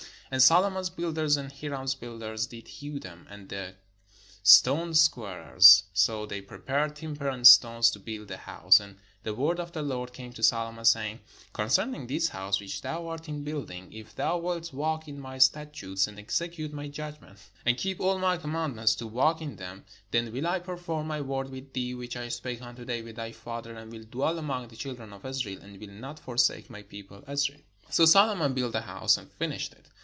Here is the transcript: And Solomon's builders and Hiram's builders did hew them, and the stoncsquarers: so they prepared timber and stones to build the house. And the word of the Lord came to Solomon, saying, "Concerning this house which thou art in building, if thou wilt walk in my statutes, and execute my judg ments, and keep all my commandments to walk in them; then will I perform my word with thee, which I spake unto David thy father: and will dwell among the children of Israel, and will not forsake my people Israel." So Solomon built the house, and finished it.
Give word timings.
And 0.33 0.41
Solomon's 0.41 0.89
builders 0.89 1.35
and 1.35 1.51
Hiram's 1.51 1.93
builders 1.93 2.47
did 2.47 2.65
hew 2.65 3.01
them, 3.01 3.27
and 3.29 3.49
the 3.49 3.75
stoncsquarers: 4.45 5.83
so 5.93 6.25
they 6.25 6.39
prepared 6.39 6.95
timber 6.95 7.27
and 7.27 7.45
stones 7.45 7.91
to 7.91 7.99
build 7.99 8.29
the 8.29 8.37
house. 8.37 8.79
And 8.79 8.95
the 9.23 9.33
word 9.33 9.59
of 9.59 9.73
the 9.73 9.81
Lord 9.81 10.13
came 10.13 10.31
to 10.31 10.41
Solomon, 10.41 10.85
saying, 10.85 11.19
"Concerning 11.51 12.07
this 12.07 12.29
house 12.29 12.61
which 12.61 12.81
thou 12.81 13.09
art 13.09 13.27
in 13.27 13.43
building, 13.43 13.91
if 13.91 14.15
thou 14.15 14.37
wilt 14.37 14.71
walk 14.71 15.05
in 15.09 15.19
my 15.19 15.37
statutes, 15.37 16.07
and 16.07 16.17
execute 16.17 16.71
my 16.71 16.87
judg 16.87 17.19
ments, 17.19 17.49
and 17.65 17.75
keep 17.77 17.99
all 17.99 18.17
my 18.17 18.37
commandments 18.37 18.95
to 18.95 19.07
walk 19.07 19.41
in 19.41 19.57
them; 19.57 19.83
then 20.11 20.31
will 20.31 20.47
I 20.47 20.59
perform 20.59 21.07
my 21.07 21.19
word 21.19 21.49
with 21.49 21.73
thee, 21.73 21.93
which 21.93 22.15
I 22.15 22.29
spake 22.29 22.61
unto 22.61 22.85
David 22.85 23.17
thy 23.17 23.33
father: 23.33 23.75
and 23.75 23.91
will 23.91 24.03
dwell 24.03 24.37
among 24.39 24.69
the 24.69 24.77
children 24.77 25.11
of 25.11 25.25
Israel, 25.25 25.59
and 25.61 25.77
will 25.77 25.89
not 25.91 26.21
forsake 26.21 26.69
my 26.69 26.83
people 26.83 27.21
Israel." 27.27 27.59
So 27.89 28.05
Solomon 28.05 28.53
built 28.53 28.71
the 28.71 28.79
house, 28.83 29.17
and 29.17 29.29
finished 29.33 29.73
it. 29.73 29.89